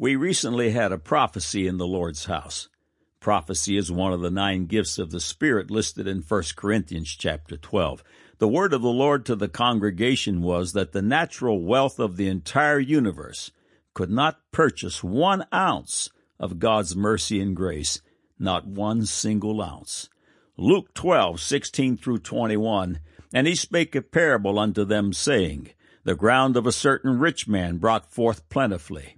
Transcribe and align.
We 0.00 0.14
recently 0.14 0.70
had 0.70 0.92
a 0.92 0.98
prophecy 0.98 1.66
in 1.66 1.78
the 1.78 1.86
Lord's 1.86 2.26
house. 2.26 2.68
Prophecy 3.18 3.76
is 3.76 3.90
one 3.90 4.12
of 4.12 4.20
the 4.20 4.30
nine 4.30 4.66
gifts 4.66 4.96
of 4.96 5.10
the 5.10 5.18
Spirit 5.18 5.72
listed 5.72 6.06
in 6.06 6.22
1 6.22 6.42
Corinthians 6.54 7.08
chapter 7.08 7.56
12. 7.56 8.04
The 8.38 8.46
word 8.46 8.72
of 8.72 8.80
the 8.80 8.90
Lord 8.90 9.26
to 9.26 9.34
the 9.34 9.48
congregation 9.48 10.40
was 10.40 10.72
that 10.72 10.92
the 10.92 11.02
natural 11.02 11.60
wealth 11.60 11.98
of 11.98 12.16
the 12.16 12.28
entire 12.28 12.78
universe 12.78 13.50
could 13.92 14.08
not 14.08 14.38
purchase 14.52 15.02
one 15.02 15.44
ounce 15.52 16.10
of 16.38 16.60
God's 16.60 16.94
mercy 16.94 17.40
and 17.40 17.56
grace, 17.56 18.00
not 18.38 18.68
one 18.68 19.04
single 19.04 19.60
ounce. 19.60 20.08
Luke 20.56 20.94
12, 20.94 21.40
16 21.40 21.96
through 21.96 22.18
21, 22.18 23.00
and 23.34 23.48
he 23.48 23.56
spake 23.56 23.96
a 23.96 24.02
parable 24.02 24.60
unto 24.60 24.84
them, 24.84 25.12
saying, 25.12 25.70
The 26.04 26.14
ground 26.14 26.56
of 26.56 26.68
a 26.68 26.72
certain 26.72 27.18
rich 27.18 27.48
man 27.48 27.78
brought 27.78 28.12
forth 28.12 28.48
plentifully. 28.48 29.17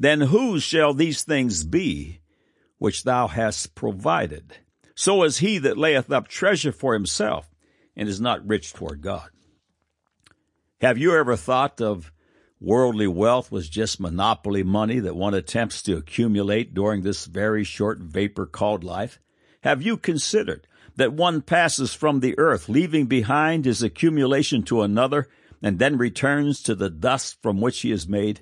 then 0.00 0.22
whose 0.22 0.64
shall 0.64 0.92
these 0.92 1.22
things 1.22 1.62
be 1.62 2.20
which 2.78 3.04
thou 3.04 3.28
hast 3.28 3.76
provided? 3.76 4.56
So 4.96 5.22
is 5.22 5.38
he 5.38 5.58
that 5.58 5.78
layeth 5.78 6.10
up 6.10 6.26
treasure 6.26 6.72
for 6.72 6.94
himself 6.94 7.50
and 8.00 8.08
is 8.08 8.20
not 8.20 8.46
rich 8.48 8.72
toward 8.72 9.02
God. 9.02 9.28
Have 10.80 10.96
you 10.96 11.14
ever 11.14 11.36
thought 11.36 11.82
of 11.82 12.10
worldly 12.58 13.06
wealth 13.06 13.52
was 13.52 13.68
just 13.68 14.00
monopoly 14.00 14.62
money 14.62 15.00
that 15.00 15.14
one 15.14 15.34
attempts 15.34 15.82
to 15.82 15.98
accumulate 15.98 16.72
during 16.72 17.02
this 17.02 17.26
very 17.26 17.62
short 17.62 17.98
vapor 17.98 18.46
called 18.46 18.82
life? 18.82 19.20
Have 19.62 19.82
you 19.82 19.98
considered 19.98 20.66
that 20.96 21.12
one 21.12 21.42
passes 21.42 21.92
from 21.92 22.20
the 22.20 22.38
earth, 22.38 22.70
leaving 22.70 23.04
behind 23.04 23.66
his 23.66 23.82
accumulation 23.82 24.62
to 24.62 24.80
another, 24.80 25.28
and 25.62 25.78
then 25.78 25.98
returns 25.98 26.62
to 26.62 26.74
the 26.74 26.88
dust 26.88 27.36
from 27.42 27.60
which 27.60 27.80
he 27.82 27.92
is 27.92 28.08
made? 28.08 28.40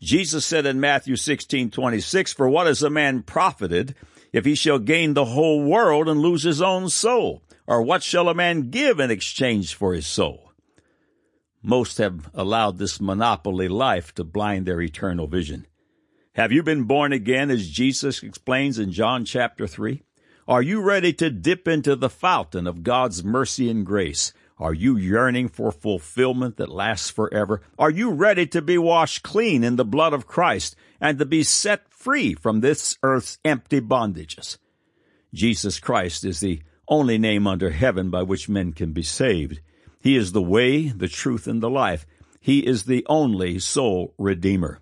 Jesus 0.00 0.44
said 0.44 0.66
in 0.66 0.80
Matthew 0.80 1.16
16, 1.16 1.70
26, 1.70 2.32
For 2.32 2.48
what 2.48 2.66
is 2.66 2.82
a 2.82 2.90
man 2.90 3.22
profited 3.22 3.94
if 4.32 4.44
he 4.44 4.54
shall 4.54 4.78
gain 4.78 5.14
the 5.14 5.26
whole 5.26 5.62
world 5.62 6.08
and 6.08 6.20
lose 6.20 6.42
his 6.42 6.60
own 6.60 6.88
soul? 6.88 7.42
Or 7.66 7.82
what 7.82 8.02
shall 8.02 8.28
a 8.28 8.34
man 8.34 8.70
give 8.70 9.00
in 9.00 9.10
exchange 9.10 9.74
for 9.74 9.94
his 9.94 10.06
soul? 10.06 10.52
Most 11.62 11.96
have 11.96 12.28
allowed 12.34 12.76
this 12.76 13.00
monopoly 13.00 13.68
life 13.68 14.14
to 14.16 14.24
blind 14.24 14.66
their 14.66 14.82
eternal 14.82 15.26
vision. 15.26 15.66
Have 16.34 16.52
you 16.52 16.62
been 16.62 16.84
born 16.84 17.12
again 17.12 17.50
as 17.50 17.70
Jesus 17.70 18.22
explains 18.22 18.78
in 18.78 18.92
John 18.92 19.24
chapter 19.24 19.66
3? 19.66 20.02
Are 20.46 20.60
you 20.60 20.82
ready 20.82 21.14
to 21.14 21.30
dip 21.30 21.66
into 21.66 21.96
the 21.96 22.10
fountain 22.10 22.66
of 22.66 22.82
God's 22.82 23.24
mercy 23.24 23.70
and 23.70 23.86
grace? 23.86 24.34
Are 24.64 24.72
you 24.72 24.96
yearning 24.96 25.50
for 25.50 25.70
fulfillment 25.70 26.56
that 26.56 26.70
lasts 26.70 27.10
forever? 27.10 27.60
Are 27.78 27.90
you 27.90 28.12
ready 28.12 28.46
to 28.46 28.62
be 28.62 28.78
washed 28.78 29.22
clean 29.22 29.62
in 29.62 29.76
the 29.76 29.84
blood 29.84 30.14
of 30.14 30.26
Christ 30.26 30.74
and 30.98 31.18
to 31.18 31.26
be 31.26 31.42
set 31.42 31.86
free 31.90 32.32
from 32.32 32.60
this 32.62 32.96
earth's 33.02 33.36
empty 33.44 33.82
bondages? 33.82 34.56
Jesus 35.34 35.78
Christ 35.78 36.24
is 36.24 36.40
the 36.40 36.62
only 36.88 37.18
name 37.18 37.46
under 37.46 37.68
heaven 37.68 38.08
by 38.08 38.22
which 38.22 38.48
men 38.48 38.72
can 38.72 38.92
be 38.92 39.02
saved. 39.02 39.60
He 40.00 40.16
is 40.16 40.32
the 40.32 40.40
way, 40.40 40.88
the 40.88 41.08
truth, 41.08 41.46
and 41.46 41.62
the 41.62 41.68
life. 41.68 42.06
He 42.40 42.60
is 42.60 42.84
the 42.84 43.04
only 43.06 43.58
soul 43.58 44.14
redeemer. 44.16 44.80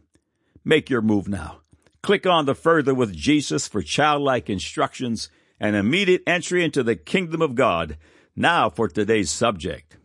Make 0.65 0.91
your 0.91 1.03
move 1.03 1.27
now. 1.27 1.63
Click 2.05 2.25
on 2.25 2.45
the 2.47 2.55
Further 2.55 2.95
with 2.95 3.17
Jesus 3.17 3.67
for 3.67 3.83
childlike 3.83 4.49
instructions 4.49 5.29
and 5.59 5.75
immediate 5.75 6.23
entry 6.25 6.65
into 6.65 6.85
the 6.85 6.95
kingdom 6.95 7.43
of 7.43 7.57
God. 7.57 7.97
Now 8.35 8.71
for 8.71 8.89
today's 8.89 9.31
subject. 9.31 9.99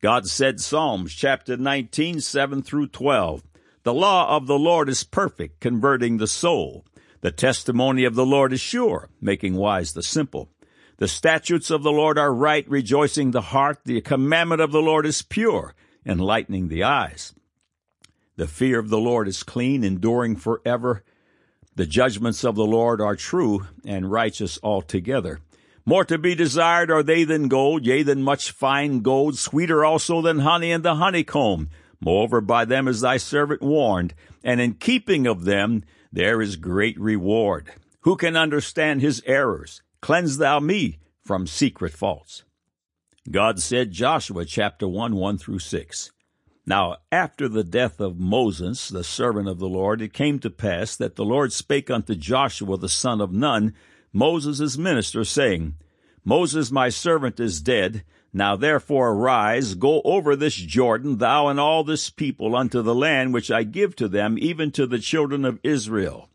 God 0.00 0.28
said 0.28 0.60
Psalms 0.60 1.12
chapter 1.12 1.56
19, 1.56 2.20
7 2.20 2.62
through 2.62 2.88
12. 2.88 3.42
The 3.82 3.94
law 3.94 4.36
of 4.36 4.46
the 4.46 4.58
Lord 4.58 4.88
is 4.88 5.02
perfect, 5.02 5.60
converting 5.60 6.18
the 6.18 6.28
soul. 6.28 6.86
The 7.20 7.32
testimony 7.32 8.04
of 8.04 8.14
the 8.14 8.24
Lord 8.24 8.52
is 8.52 8.60
sure, 8.60 9.08
making 9.20 9.56
wise 9.56 9.92
the 9.92 10.02
simple. 10.04 10.50
The 10.98 11.08
statutes 11.08 11.70
of 11.70 11.82
the 11.82 11.90
Lord 11.90 12.16
are 12.16 12.32
right, 12.32 12.68
rejoicing 12.68 13.32
the 13.32 13.40
heart. 13.40 13.80
The 13.84 14.00
commandment 14.02 14.60
of 14.60 14.70
the 14.70 14.82
Lord 14.82 15.04
is 15.04 15.22
pure, 15.22 15.74
enlightening 16.06 16.68
the 16.68 16.84
eyes. 16.84 17.34
The 18.36 18.46
fear 18.46 18.78
of 18.78 18.88
the 18.88 18.98
Lord 18.98 19.26
is 19.26 19.42
clean, 19.42 19.82
enduring 19.82 20.36
forever. 20.36 21.02
The 21.74 21.86
judgments 21.86 22.44
of 22.44 22.54
the 22.54 22.66
Lord 22.66 23.00
are 23.00 23.16
true 23.16 23.66
and 23.84 24.12
righteous 24.12 24.60
altogether. 24.62 25.40
More 25.86 26.04
to 26.06 26.16
be 26.16 26.34
desired 26.34 26.90
are 26.90 27.02
they 27.02 27.24
than 27.24 27.48
gold, 27.48 27.84
yea, 27.84 28.02
than 28.02 28.22
much 28.22 28.50
fine 28.50 29.00
gold, 29.00 29.36
sweeter 29.38 29.84
also 29.84 30.22
than 30.22 30.38
honey 30.38 30.72
and 30.72 30.82
the 30.82 30.94
honeycomb. 30.94 31.68
Moreover, 32.00 32.40
by 32.40 32.64
them 32.64 32.88
is 32.88 33.02
thy 33.02 33.18
servant 33.18 33.60
warned, 33.60 34.14
and 34.42 34.60
in 34.60 34.74
keeping 34.74 35.26
of 35.26 35.44
them 35.44 35.84
there 36.10 36.40
is 36.40 36.56
great 36.56 36.98
reward. 36.98 37.70
Who 38.00 38.16
can 38.16 38.36
understand 38.36 39.00
his 39.00 39.22
errors? 39.26 39.82
Cleanse 40.00 40.38
thou 40.38 40.60
me 40.60 40.98
from 41.22 41.46
secret 41.46 41.92
faults. 41.92 42.44
God 43.30 43.60
said, 43.60 43.90
Joshua 43.90 44.44
chapter 44.44 44.86
1, 44.86 45.16
1 45.16 45.38
through 45.38 45.58
6. 45.58 46.10
Now, 46.66 46.96
after 47.12 47.48
the 47.48 47.64
death 47.64 48.00
of 48.00 48.18
Moses, 48.18 48.88
the 48.88 49.04
servant 49.04 49.48
of 49.48 49.58
the 49.58 49.68
Lord, 49.68 50.00
it 50.00 50.12
came 50.12 50.38
to 50.40 50.50
pass 50.50 50.96
that 50.96 51.16
the 51.16 51.24
Lord 51.24 51.52
spake 51.52 51.90
unto 51.90 52.14
Joshua 52.14 52.78
the 52.78 52.88
son 52.88 53.20
of 53.20 53.32
Nun, 53.32 53.74
Moses' 54.14 54.78
minister, 54.78 55.24
saying, 55.24 55.74
Moses 56.24 56.70
my 56.70 56.88
servant 56.88 57.40
is 57.40 57.60
dead. 57.60 58.04
Now 58.32 58.54
therefore 58.54 59.10
arise, 59.10 59.74
go 59.74 60.00
over 60.02 60.36
this 60.36 60.54
Jordan, 60.54 61.18
thou 61.18 61.48
and 61.48 61.58
all 61.58 61.82
this 61.82 62.10
people, 62.10 62.54
unto 62.54 62.80
the 62.80 62.94
land 62.94 63.34
which 63.34 63.50
I 63.50 63.64
give 63.64 63.96
to 63.96 64.08
them, 64.08 64.36
even 64.38 64.70
to 64.72 64.86
the 64.86 65.00
children 65.00 65.44
of 65.44 65.58
Israel. 65.64 66.30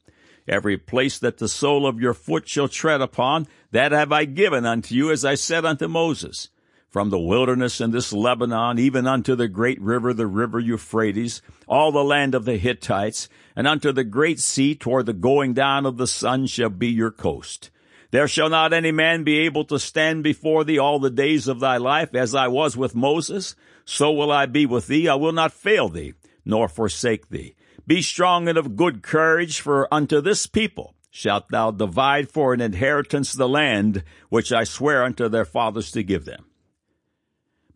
Every 0.46 0.78
place 0.78 1.18
that 1.20 1.38
the 1.38 1.48
sole 1.48 1.88
of 1.88 2.02
your 2.02 2.14
foot 2.14 2.50
shall 2.50 2.68
tread 2.68 3.02
upon, 3.02 3.48
that 3.72 3.94
have 3.94 4.12
I 4.12 4.26
given 4.26 4.66
unto 4.66 4.94
you, 4.94 5.10
as 5.10 5.24
I 5.24 5.36
said 5.36 5.64
unto 5.64 5.88
Moses. 5.88 6.50
From 6.90 7.12
the 7.12 7.20
wilderness 7.20 7.80
and 7.80 7.94
this 7.94 8.12
Lebanon, 8.12 8.80
even 8.80 9.06
unto 9.06 9.36
the 9.36 9.48
great 9.48 9.80
river, 9.80 10.12
the 10.12 10.26
river 10.26 10.60
Euphrates, 10.60 11.44
all 11.68 11.92
the 11.92 12.04
land 12.04 12.34
of 12.34 12.46
the 12.46 12.58
Hittites, 12.58 13.30
and 13.56 13.68
unto 13.68 13.92
the 13.92 14.04
great 14.04 14.40
sea 14.40 14.74
toward 14.74 15.06
the 15.06 15.14
going 15.14 15.54
down 15.54 15.86
of 15.86 15.98
the 15.98 16.08
sun 16.08 16.48
shall 16.48 16.72
be 16.72 16.88
your 16.88 17.12
coast. 17.12 17.70
There 18.10 18.28
shall 18.28 18.50
not 18.50 18.74
any 18.74 18.92
man 18.92 19.24
be 19.24 19.38
able 19.38 19.66
to 19.66 19.78
stand 19.78 20.24
before 20.24 20.64
thee 20.64 20.80
all 20.80 20.98
the 20.98 21.12
days 21.12 21.48
of 21.48 21.60
thy 21.60 21.78
life, 21.78 22.16
as 22.16 22.34
I 22.34 22.48
was 22.48 22.76
with 22.76 22.96
Moses, 22.96 23.56
so 23.86 24.12
will 24.12 24.32
I 24.32 24.48
be 24.48 24.66
with 24.66 24.88
thee. 24.88 25.08
I 25.08 25.14
will 25.14 25.32
not 25.32 25.54
fail 25.54 25.90
thee, 25.90 26.14
nor 26.44 26.68
forsake 26.68 27.30
thee. 27.30 27.56
Be 27.86 28.02
strong 28.02 28.48
and 28.48 28.58
of 28.58 28.76
good 28.76 29.04
courage, 29.04 29.60
for 29.60 29.88
unto 29.94 30.22
this 30.22 30.48
people 30.48 30.96
shalt 31.12 31.50
thou 31.50 31.70
divide 31.70 32.32
for 32.32 32.52
an 32.52 32.62
inheritance 32.62 33.34
the 33.34 33.48
land 33.48 34.04
which 34.30 34.52
I 34.52 34.64
swear 34.64 35.04
unto 35.04 35.30
their 35.30 35.46
fathers 35.46 35.92
to 35.92 36.02
give 36.02 36.26
them. 36.26 36.49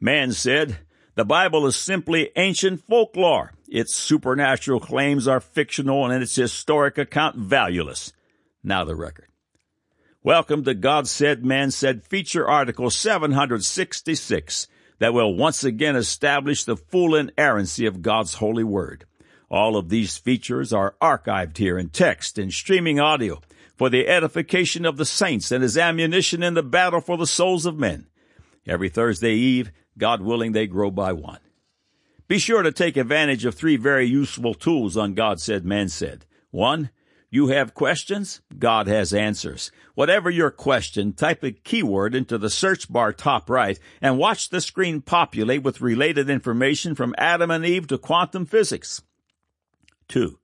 Man 0.03 0.33
said, 0.33 0.79
the 1.15 1.23
Bible 1.23 1.65
is 1.65 1.77
simply 1.77 2.29
ancient 2.35 2.85
folklore. 2.89 3.53
Its 3.69 3.95
supernatural 3.95 4.81
claims 4.81 5.29
are 5.29 5.39
fictional 5.39 6.11
and 6.11 6.21
its 6.21 6.35
historic 6.35 6.97
account 6.97 7.37
valueless. 7.37 8.11
Now 8.61 8.83
the 8.83 8.97
record. 8.97 9.29
Welcome 10.21 10.65
to 10.65 10.73
God 10.73 11.07
Said, 11.07 11.45
Man 11.45 11.71
Said 11.71 12.03
feature 12.03 12.45
article 12.45 12.89
766 12.89 14.67
that 14.99 15.13
will 15.13 15.33
once 15.35 15.63
again 15.63 15.95
establish 15.95 16.65
the 16.65 16.75
full 16.75 17.15
inerrancy 17.15 17.85
of 17.85 18.01
God's 18.01 18.33
holy 18.33 18.65
word. 18.65 19.05
All 19.49 19.77
of 19.77 19.87
these 19.87 20.17
features 20.17 20.73
are 20.73 20.97
archived 21.01 21.55
here 21.55 21.77
in 21.77 21.87
text 21.87 22.37
and 22.37 22.51
streaming 22.51 22.99
audio 22.99 23.39
for 23.77 23.89
the 23.89 24.09
edification 24.09 24.85
of 24.85 24.97
the 24.97 25.05
saints 25.05 25.49
and 25.49 25.63
as 25.63 25.77
ammunition 25.77 26.43
in 26.43 26.55
the 26.55 26.61
battle 26.61 26.99
for 26.99 27.15
the 27.15 27.25
souls 27.25 27.65
of 27.65 27.79
men. 27.79 28.07
Every 28.67 28.89
Thursday 28.89 29.33
Eve, 29.33 29.71
God 29.97 30.21
willing, 30.21 30.51
they 30.51 30.67
grow 30.67 30.91
by 30.91 31.13
one. 31.13 31.39
Be 32.27 32.39
sure 32.39 32.63
to 32.63 32.71
take 32.71 32.97
advantage 32.97 33.45
of 33.45 33.55
three 33.55 33.75
very 33.75 34.05
useful 34.05 34.53
tools 34.53 34.97
on 34.97 35.13
God 35.13 35.39
Said, 35.39 35.65
Man 35.65 35.89
Said. 35.89 36.25
One, 36.51 36.89
you 37.29 37.47
have 37.47 37.73
questions? 37.73 38.41
God 38.57 38.87
has 38.87 39.13
answers. 39.13 39.71
Whatever 39.95 40.29
your 40.29 40.51
question, 40.51 41.13
type 41.13 41.43
a 41.43 41.51
keyword 41.51 42.13
into 42.13 42.37
the 42.37 42.49
search 42.49 42.91
bar 42.91 43.11
top 43.11 43.49
right 43.49 43.79
and 44.01 44.17
watch 44.17 44.49
the 44.49 44.61
screen 44.61 45.01
populate 45.01 45.63
with 45.63 45.81
related 45.81 46.29
information 46.29 46.93
from 46.93 47.15
Adam 47.17 47.49
and 47.49 47.65
Eve 47.65 47.87
to 47.87 47.97
quantum 47.97 48.45
physics. 48.45 49.01
Two, 50.07 50.39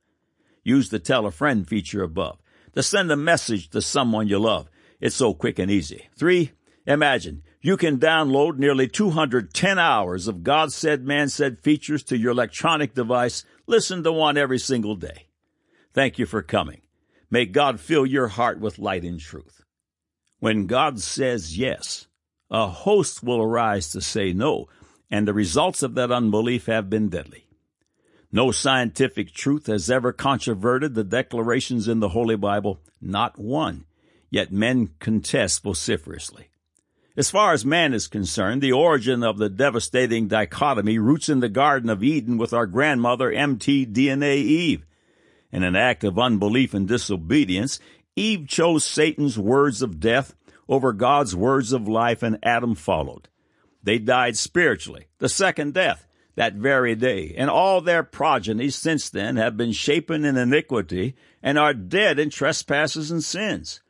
use 0.64 0.90
the 0.90 1.00
tell 1.00 1.26
a 1.26 1.32
friend 1.32 1.68
feature 1.68 2.02
above. 2.02 2.40
to 2.74 2.84
send 2.84 3.12
a 3.12 3.16
message 3.16 3.70
to 3.70 3.82
someone 3.82 4.28
you 4.28 4.40
love. 4.40 4.70
It's 5.00 5.16
so 5.16 5.34
quick 5.34 5.60
and 5.60 5.72
easy. 5.72 6.10
Three, 6.18 6.52
imagine 6.86 7.44
you 7.62 7.76
can 7.76 8.00
download 8.00 8.58
nearly 8.58 8.88
210 8.88 9.78
hours 9.78 10.28
of 10.28 10.44
God 10.44 10.72
said, 10.72 11.06
man 11.06 11.30
said 11.30 11.60
features 11.60 12.04
to 12.04 12.18
your 12.18 12.32
electronic 12.32 12.94
device. 12.94 13.44
Listen 13.68 14.04
to 14.04 14.12
one 14.12 14.38
every 14.38 14.60
single 14.60 14.96
day. 14.96 15.28
Thank 15.94 16.18
you 16.18 16.26
for 16.26 16.42
coming. 16.42 16.82
May 17.30 17.46
God 17.46 17.80
fill 17.80 18.06
your 18.06 18.30
heart 18.30 18.60
with 18.60 18.80
light 18.80 19.04
and 19.04 19.20
truth. 19.20 19.64
When 20.40 20.68
God 20.68 21.02
says 21.02 21.58
yes, 21.58 22.08
a 22.50 22.68
host 22.68 23.22
will 23.22 23.42
arise 23.42 23.92
to 23.92 24.02
say 24.02 24.32
no, 24.32 24.70
and 25.12 25.28
the 25.28 25.34
results 25.34 25.84
of 25.84 25.96
that 25.96 26.12
unbelief 26.12 26.68
have 26.68 26.90
been 26.90 27.10
deadly. 27.10 27.46
No 28.32 28.52
scientific 28.52 29.34
truth 29.34 29.66
has 29.68 29.90
ever 29.90 30.14
controverted 30.14 30.96
the 30.96 31.04
declarations 31.04 31.88
in 31.88 32.00
the 32.00 32.10
Holy 32.10 32.36
Bible, 32.36 32.80
not 33.02 33.38
one, 33.38 33.86
yet 34.30 34.52
men 34.52 34.92
contest 35.00 35.64
vociferously. 35.64 36.50
As 37.18 37.32
far 37.32 37.54
as 37.54 37.66
man 37.66 37.94
is 37.94 38.08
concerned, 38.08 38.62
the 38.62 38.72
origin 38.72 39.24
of 39.24 39.38
the 39.38 39.50
devastating 39.50 40.28
dichotomy 40.28 41.00
roots 41.00 41.28
in 41.28 41.40
the 41.40 41.50
Garden 41.50 41.90
of 41.90 42.04
Eden 42.04 42.38
with 42.38 42.54
our 42.54 42.68
grandmother 42.68 43.32
mtDNA 43.32 44.36
Eve. 44.36 44.86
In 45.52 45.64
an 45.64 45.76
act 45.76 46.04
of 46.04 46.20
unbelief 46.20 46.74
and 46.74 46.88
disobedience, 46.88 47.80
Eve 48.16 48.48
chose 48.48 48.86
Satan's 48.86 49.40
words 49.40 49.82
of 49.82 50.00
death 50.00 50.36
over 50.68 50.94
God's 50.94 51.36
words 51.36 51.74
of 51.74 51.88
life, 51.88 52.22
and 52.22 52.38
Adam 52.44 52.76
followed. 52.76 53.28
They 53.82 53.98
died 53.98 54.38
spiritually, 54.38 55.08
the 55.18 55.30
second 55.30 55.74
death, 55.74 56.08
that 56.36 56.54
very 56.54 56.96
day, 56.96 57.34
and 57.36 57.50
all 57.50 57.82
their 57.82 58.04
progeny 58.04 58.70
since 58.70 59.10
then 59.10 59.38
have 59.38 59.58
been 59.58 59.72
shapen 59.72 60.24
in 60.24 60.38
iniquity 60.38 61.16
and 61.42 61.58
are 61.58 61.74
dead 61.74 62.20
in 62.20 62.30
trespasses 62.30 63.10
and 63.10 63.24
sins. 63.24 63.82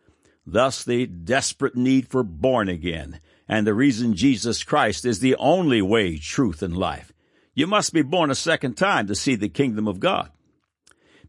Thus 0.51 0.83
the 0.83 1.05
desperate 1.05 1.75
need 1.75 2.07
for 2.07 2.23
born 2.23 2.69
again, 2.69 3.19
and 3.47 3.67
the 3.67 3.73
reason 3.73 4.15
Jesus 4.15 4.63
Christ 4.63 5.05
is 5.05 5.19
the 5.19 5.35
only 5.35 5.81
way, 5.81 6.17
truth, 6.17 6.63
and 6.63 6.75
life. 6.75 7.13
You 7.53 7.67
must 7.67 7.93
be 7.93 8.01
born 8.01 8.31
a 8.31 8.35
second 8.35 8.75
time 8.75 9.05
to 9.07 9.15
see 9.15 9.35
the 9.35 9.49
kingdom 9.49 9.87
of 9.87 9.99
God. 9.99 10.31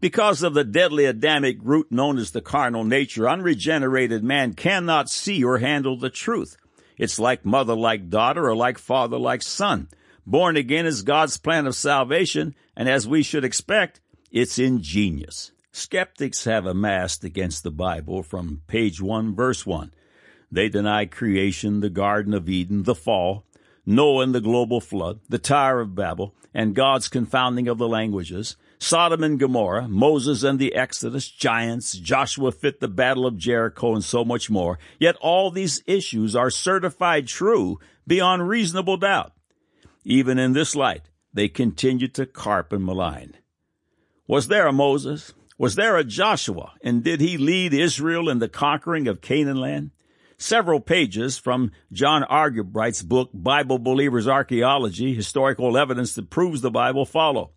Because 0.00 0.43
of 0.43 0.55
the 0.55 0.64
deadly 0.64 1.05
Adamic 1.05 1.58
root 1.62 1.93
known 1.93 2.17
as 2.17 2.31
the 2.31 2.40
carnal 2.40 2.84
nature, 2.84 3.28
unregenerated 3.28 4.25
man 4.25 4.55
cannot 4.55 5.11
see 5.11 5.44
or 5.44 5.58
handle 5.58 5.99
the 5.99 6.08
truth. 6.08 6.56
It's 6.96 7.19
like 7.19 7.44
mother 7.44 7.75
like 7.75 8.08
daughter 8.08 8.49
or 8.49 8.56
like 8.56 8.78
father 8.78 9.19
like 9.19 9.43
son. 9.43 9.88
Born 10.26 10.56
again 10.56 10.87
is 10.87 11.02
God's 11.02 11.37
plan 11.37 11.67
of 11.67 11.75
salvation, 11.75 12.55
and 12.75 12.88
as 12.88 13.06
we 13.06 13.22
should 13.22 13.44
expect, 13.44 14.00
it's 14.31 14.58
ingenious. 14.58 15.52
Skeptics 15.72 16.44
have 16.44 16.67
amassed 16.67 17.22
against 17.22 17.62
the 17.62 17.70
Bible 17.70 18.25
from 18.25 18.62
page 18.67 19.00
1, 19.00 19.34
verse 19.37 19.64
1. 19.64 19.93
They 20.50 20.69
deny 20.69 21.06
creation, 21.06 21.78
the 21.78 21.90
Garden 21.90 22.34
of 22.34 22.49
Eden, 22.49 22.82
the 22.82 22.94
fall, 22.94 23.46
Noah 23.87 24.25
and 24.25 24.34
the 24.34 24.40
global 24.40 24.81
flood, 24.81 25.20
the 25.28 25.38
Tower 25.38 25.81
of 25.81 25.94
Babel, 25.94 26.34
and 26.52 26.75
God's 26.75 27.08
confounding 27.08 27.69
of 27.69 27.78
the 27.78 27.87
languages, 27.87 28.56
Sodom 28.81 29.22
and 29.22 29.38
Gomorrah, 29.38 29.87
Moses 29.87 30.43
and 30.43 30.58
the 30.58 30.75
Exodus, 30.75 31.31
giants, 31.31 31.93
Joshua 31.93 32.50
fit 32.50 32.81
the 32.81 32.88
battle 32.88 33.25
of 33.25 33.37
Jericho, 33.37 33.94
and 33.94 34.02
so 34.02 34.25
much 34.25 34.50
more. 34.50 34.78
Yet 34.99 35.17
all 35.20 35.50
these 35.50 35.84
issues 35.87 36.34
are 36.34 36.50
certified 36.50 37.28
true 37.28 37.78
beyond 38.06 38.49
reasonable 38.49 38.96
doubt. 38.96 39.32
Even 40.05 40.38
in 40.38 40.52
this 40.52 40.75
light, 40.75 41.11
they 41.32 41.49
continue 41.49 42.08
to 42.08 42.26
carp 42.26 42.72
and 42.72 42.84
malign. 42.84 43.37
Was 44.26 44.49
there 44.49 44.67
a 44.67 44.72
Moses? 44.72 45.32
Was 45.61 45.75
there 45.75 45.99
a 45.99 46.05
Joshua? 46.05 46.73
And 46.83 47.05
did 47.05 47.21
he 47.21 47.37
lead 47.37 47.75
Israel 47.75 48.31
in 48.31 48.39
the 48.39 48.49
conquering 48.49 49.07
of 49.07 49.21
Canaan 49.21 49.59
land? 49.59 49.91
Several 50.39 50.81
pages 50.81 51.37
from 51.37 51.71
John 51.93 52.25
Argubright's 52.25 53.03
book, 53.03 53.29
Bible 53.35 53.79
Believers 53.79 54.27
Archaeology, 54.27 55.15
Historical 55.15 55.77
Evidence 55.77 56.15
That 56.15 56.31
Proves 56.31 56.62
the 56.62 56.71
Bible, 56.71 57.05
follow. 57.05 57.51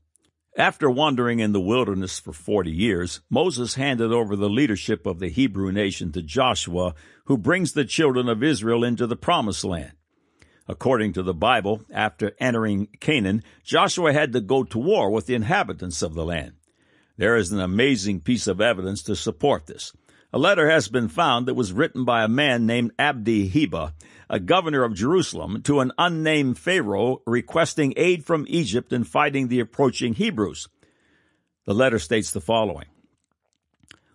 After 0.57 0.89
wandering 0.89 1.39
in 1.39 1.53
the 1.53 1.61
wilderness 1.61 2.19
for 2.19 2.33
40 2.33 2.69
years, 2.71 3.21
Moses 3.29 3.75
handed 3.75 4.11
over 4.11 4.35
the 4.35 4.49
leadership 4.49 5.05
of 5.05 5.19
the 5.19 5.29
Hebrew 5.29 5.71
nation 5.71 6.11
to 6.11 6.21
Joshua, 6.21 6.95
who 7.27 7.37
brings 7.37 7.71
the 7.71 7.85
children 7.85 8.27
of 8.27 8.43
Israel 8.43 8.83
into 8.83 9.07
the 9.07 9.15
promised 9.15 9.63
land. 9.63 9.93
According 10.67 11.13
to 11.13 11.23
the 11.23 11.33
Bible, 11.33 11.85
after 11.89 12.33
entering 12.37 12.89
Canaan, 12.99 13.43
Joshua 13.63 14.11
had 14.11 14.33
to 14.33 14.41
go 14.41 14.65
to 14.65 14.77
war 14.77 15.09
with 15.09 15.25
the 15.25 15.35
inhabitants 15.35 16.01
of 16.01 16.15
the 16.15 16.25
land. 16.25 16.55
There 17.17 17.35
is 17.35 17.51
an 17.51 17.59
amazing 17.59 18.21
piece 18.21 18.47
of 18.47 18.59
evidence 18.59 19.03
to 19.03 19.15
support 19.15 19.67
this. 19.67 19.93
A 20.31 20.39
letter 20.39 20.67
has 20.67 20.87
been 20.87 21.09
found 21.09 21.45
that 21.45 21.53
was 21.53 21.71
written 21.71 22.05
by 22.05 22.23
a 22.23 22.27
man 22.27 22.65
named 22.65 22.93
Abdi 22.97 23.51
Heba, 23.51 23.93
a 24.29 24.39
governor 24.39 24.83
of 24.83 24.95
Jerusalem, 24.95 25.61
to 25.61 25.79
an 25.79 25.91
unnamed 25.99 26.57
Pharaoh 26.57 27.21
requesting 27.27 27.93
aid 27.97 28.25
from 28.25 28.45
Egypt 28.47 28.91
in 28.91 29.03
fighting 29.03 29.47
the 29.47 29.59
approaching 29.59 30.15
Hebrews. 30.15 30.67
The 31.65 31.75
letter 31.75 31.99
states 31.99 32.31
the 32.31 32.41
following 32.41 32.87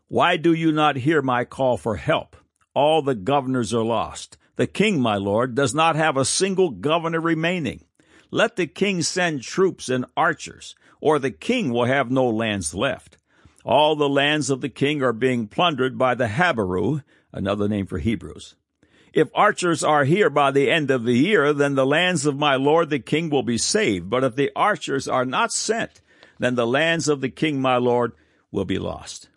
Why 0.09 0.37
do 0.37 0.53
you 0.53 0.73
not 0.73 0.97
hear 0.97 1.23
my 1.23 1.45
call 1.45 1.77
for 1.77 1.97
help? 1.97 2.37
All 2.75 3.01
the 3.01 3.15
governors 3.15 3.73
are 3.73 3.85
lost. 3.85 4.37
The 4.57 4.67
king, 4.67 5.01
my 5.01 5.15
lord, 5.15 5.55
does 5.55 5.73
not 5.73 5.95
have 5.95 6.17
a 6.17 6.25
single 6.25 6.71
governor 6.71 7.21
remaining. 7.21 7.85
Let 8.33 8.57
the 8.57 8.67
king 8.67 9.03
send 9.03 9.43
troops 9.43 9.89
and 9.89 10.05
archers 10.17 10.75
or 11.01 11.19
the 11.19 11.31
king 11.31 11.71
will 11.71 11.85
have 11.85 12.11
no 12.11 12.29
lands 12.29 12.75
left. 12.75 13.17
All 13.65 13.97
the 13.97 14.09
lands 14.09 14.51
of 14.51 14.61
the 14.61 14.69
king 14.69 15.03
are 15.03 15.13
being 15.13 15.47
plundered 15.47 15.99
by 15.99 16.15
the 16.15 16.27
Habaru, 16.27 17.03
another 17.33 17.69
name 17.69 17.87
for 17.87 17.99
Hebrews. 17.99 18.55
If 19.13 19.29
archers 19.35 19.83
are 19.83 20.05
here 20.05 20.31
by 20.31 20.51
the 20.51 20.71
end 20.71 20.91
of 20.91 21.05
the 21.05 21.17
year, 21.17 21.53
then 21.53 21.75
the 21.75 21.87
lands 21.87 22.27
of 22.27 22.39
my 22.39 22.57
lord 22.57 22.91
the 22.91 22.99
king 22.99 23.31
will 23.31 23.43
be 23.43 23.59
saved. 23.59 24.09
But 24.09 24.25
if 24.25 24.37
the 24.37 24.51
archers 24.55 25.09
are 25.09 25.25
not 25.25 25.53
sent, 25.53 26.01
then 26.39 26.55
the 26.55 26.67
lands 26.67 27.09
of 27.09 27.21
the 27.21 27.31
king 27.31 27.61
my 27.61 27.77
lord 27.77 28.13
will 28.51 28.65
be 28.65 28.79
lost. 28.79 29.29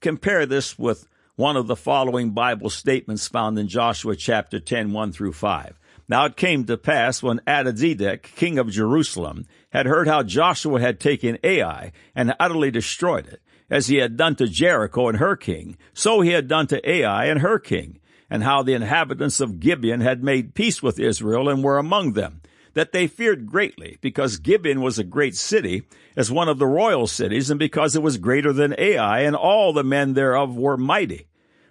Compare 0.00 0.46
this 0.46 0.78
with 0.78 1.06
one 1.36 1.56
of 1.56 1.66
the 1.66 1.76
following 1.76 2.30
Bible 2.30 2.70
statements 2.70 3.28
found 3.28 3.58
in 3.58 3.68
Joshua 3.68 4.16
chapter 4.16 4.60
10, 4.60 4.92
1 4.92 5.12
through 5.12 5.32
5. 5.32 5.78
Now 6.08 6.26
it 6.26 6.36
came 6.36 6.64
to 6.64 6.76
pass 6.76 7.22
when 7.22 7.40
Adonizedek, 7.46 8.22
king 8.22 8.58
of 8.58 8.70
Jerusalem, 8.70 9.46
had 9.74 9.86
heard 9.86 10.06
how 10.06 10.22
Joshua 10.22 10.80
had 10.80 11.00
taken 11.00 11.36
Ai 11.42 11.90
and 12.14 12.34
utterly 12.38 12.70
destroyed 12.70 13.26
it, 13.26 13.42
as 13.68 13.88
he 13.88 13.96
had 13.96 14.16
done 14.16 14.36
to 14.36 14.46
Jericho 14.46 15.08
and 15.08 15.18
her 15.18 15.34
king, 15.34 15.76
so 15.92 16.20
he 16.20 16.30
had 16.30 16.46
done 16.46 16.68
to 16.68 16.88
Ai 16.88 17.26
and 17.26 17.40
her 17.40 17.58
king, 17.58 17.98
and 18.30 18.44
how 18.44 18.62
the 18.62 18.72
inhabitants 18.72 19.40
of 19.40 19.58
Gibeon 19.58 20.00
had 20.00 20.22
made 20.22 20.54
peace 20.54 20.80
with 20.80 21.00
Israel 21.00 21.48
and 21.48 21.64
were 21.64 21.76
among 21.76 22.12
them, 22.12 22.40
that 22.74 22.92
they 22.92 23.08
feared 23.08 23.46
greatly, 23.46 23.98
because 24.00 24.36
Gibeon 24.36 24.80
was 24.80 24.98
a 24.98 25.04
great 25.04 25.34
city, 25.34 25.82
as 26.16 26.30
one 26.30 26.48
of 26.48 26.60
the 26.60 26.66
royal 26.66 27.08
cities, 27.08 27.50
and 27.50 27.58
because 27.58 27.96
it 27.96 28.02
was 28.02 28.16
greater 28.16 28.52
than 28.52 28.78
Ai, 28.78 29.20
and 29.20 29.34
all 29.34 29.72
the 29.72 29.82
men 29.82 30.14
thereof 30.14 30.56
were 30.56 30.76
mighty. 30.76 31.26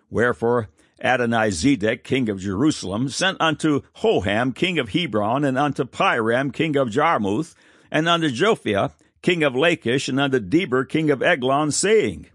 Wherefore 0.10 0.68
Adonizedek, 1.02 2.04
king 2.04 2.28
of 2.28 2.40
Jerusalem, 2.40 3.08
sent 3.08 3.40
unto 3.40 3.82
Hoham, 3.98 4.54
king 4.54 4.78
of 4.78 4.90
Hebron, 4.90 5.46
and 5.46 5.58
unto 5.58 5.86
Piram, 5.86 6.54
king 6.54 6.76
of 6.76 6.90
Jarmuth, 6.90 7.56
and 7.94 8.10
unto 8.10 8.28
Japhia, 8.28 8.92
king 9.22 9.44
of 9.44 9.56
Lachish, 9.56 10.10
and 10.10 10.20
unto 10.20 10.40
Debir, 10.40 10.90
king 10.90 11.12
of 11.12 11.22
Eglon, 11.22 11.70
saying, 11.70 12.26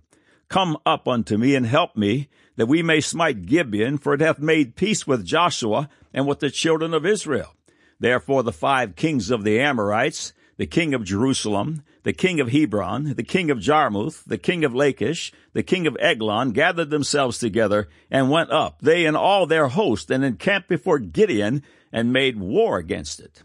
Come 0.48 0.78
up 0.86 1.08
unto 1.08 1.36
me 1.36 1.56
and 1.56 1.66
help 1.66 1.96
me, 1.96 2.28
that 2.54 2.68
we 2.68 2.80
may 2.80 3.00
smite 3.00 3.44
Gibeon, 3.44 3.98
for 3.98 4.14
it 4.14 4.20
hath 4.20 4.38
made 4.38 4.76
peace 4.76 5.04
with 5.04 5.26
Joshua 5.26 5.88
and 6.14 6.28
with 6.28 6.38
the 6.38 6.50
children 6.50 6.94
of 6.94 7.04
Israel. 7.04 7.56
Therefore 7.98 8.44
the 8.44 8.52
five 8.52 8.94
kings 8.94 9.32
of 9.32 9.42
the 9.42 9.58
Amorites, 9.58 10.32
the 10.58 10.66
king 10.66 10.94
of 10.94 11.02
Jerusalem, 11.04 11.82
the 12.04 12.12
king 12.12 12.38
of 12.38 12.50
Hebron, 12.52 13.14
the 13.14 13.24
king 13.24 13.50
of 13.50 13.58
Jarmuth, 13.58 14.22
the 14.24 14.38
king 14.38 14.64
of 14.64 14.76
Lachish, 14.76 15.32
the 15.54 15.64
king 15.64 15.88
of 15.88 15.96
Eglon 15.98 16.52
gathered 16.52 16.90
themselves 16.90 17.38
together 17.38 17.88
and 18.12 18.30
went 18.30 18.52
up, 18.52 18.80
they 18.80 19.06
and 19.06 19.16
all 19.16 19.44
their 19.44 19.66
host, 19.66 20.08
and 20.08 20.24
encamped 20.24 20.68
before 20.68 21.00
Gibeon 21.00 21.64
and 21.92 22.12
made 22.12 22.38
war 22.38 22.78
against 22.78 23.18
it. 23.18 23.42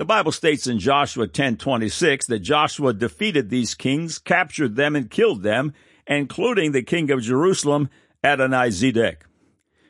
The 0.00 0.06
Bible 0.06 0.32
states 0.32 0.66
in 0.66 0.78
Joshua 0.78 1.28
10:26 1.28 2.24
that 2.28 2.38
Joshua 2.38 2.94
defeated 2.94 3.50
these 3.50 3.74
kings, 3.74 4.18
captured 4.18 4.74
them 4.74 4.96
and 4.96 5.10
killed 5.10 5.42
them, 5.42 5.74
including 6.06 6.72
the 6.72 6.82
king 6.82 7.10
of 7.10 7.20
Jerusalem, 7.20 7.90
Adonizedek. 8.24 9.16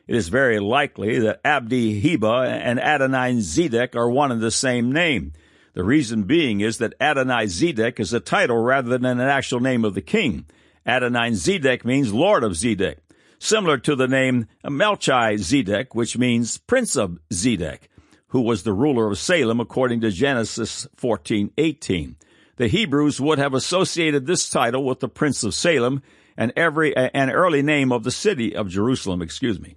It 0.07 0.15
is 0.17 0.27
very 0.27 0.59
likely 0.59 1.17
that 1.19 1.39
Abdi 1.45 2.01
Heba 2.01 2.45
and 2.45 2.77
Adonizedek 2.77 3.95
are 3.95 4.09
one 4.09 4.33
and 4.33 4.41
the 4.41 4.51
same 4.51 4.91
name. 4.91 5.31
The 5.75 5.85
reason 5.85 6.23
being 6.23 6.59
is 6.59 6.77
that 6.79 6.95
Adonai 6.99 7.45
Zedek 7.45 7.97
is 7.97 8.11
a 8.11 8.19
title 8.19 8.57
rather 8.57 8.89
than 8.89 9.05
an 9.05 9.21
actual 9.21 9.61
name 9.61 9.85
of 9.85 9.93
the 9.93 10.01
king. 10.01 10.45
Adonai 10.85 11.31
Zedek 11.31 11.85
means 11.85 12.11
Lord 12.11 12.43
of 12.43 12.57
Zedek, 12.57 12.97
similar 13.39 13.77
to 13.77 13.95
the 13.95 14.09
name 14.09 14.47
Melchizedek, 14.69 15.95
which 15.95 16.17
means 16.17 16.57
Prince 16.57 16.97
of 16.97 17.17
Zedek, 17.31 17.83
who 18.31 18.41
was 18.41 18.63
the 18.63 18.73
ruler 18.73 19.09
of 19.09 19.17
Salem 19.17 19.59
according 19.59 20.01
to 20.01 20.11
Genesis 20.11 20.87
14:18. 20.95 22.15
The 22.57 22.67
Hebrews 22.67 23.19
would 23.19 23.39
have 23.39 23.53
associated 23.53 24.25
this 24.25 24.49
title 24.49 24.83
with 24.85 24.99
the 24.99 25.09
Prince 25.09 25.43
of 25.43 25.53
Salem, 25.53 26.01
and 26.37 26.53
every 26.55 26.95
an 26.95 27.29
early 27.29 27.61
name 27.61 27.91
of 27.91 28.03
the 28.03 28.11
city 28.11 28.55
of 28.55 28.69
Jerusalem, 28.69 29.21
excuse 29.21 29.59
me. 29.59 29.75